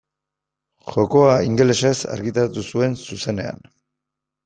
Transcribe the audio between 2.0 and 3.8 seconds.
argitaratu zuen zuzenean.